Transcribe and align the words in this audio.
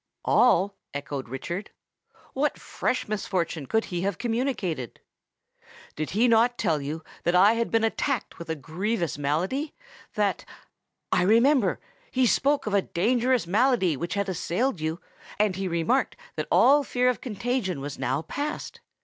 "All!" 0.25 0.77
echoed 0.95 1.29
Richard. 1.29 1.69
"What 2.33 2.57
fresh 2.59 3.07
misfortune 3.07 3.67
could 3.67 3.85
he 3.85 4.01
have 4.01 4.17
communicated?" 4.17 4.99
"Did 5.95 6.09
he 6.09 6.27
not 6.27 6.57
tell 6.57 6.81
you 6.81 7.03
that 7.23 7.35
I 7.35 7.53
had 7.53 7.69
been 7.69 7.83
attacked 7.83 8.39
with 8.39 8.49
a 8.49 8.55
grievous 8.55 9.19
malady? 9.19 9.75
that——" 10.15 10.43
"I 11.11 11.21
remember! 11.21 11.79
He 12.09 12.25
spoke 12.25 12.65
of 12.65 12.73
a 12.73 12.81
dangerous 12.81 13.45
malady 13.45 13.95
which 13.95 14.15
had 14.15 14.27
assailed 14.27 14.79
you; 14.81 14.99
and 15.37 15.55
he 15.55 15.67
remarked 15.67 16.17
that 16.35 16.47
all 16.51 16.83
fear 16.83 17.07
of 17.07 17.21
contagion 17.21 17.79
was 17.79 17.99
now 17.99 18.23
past. 18.23 18.81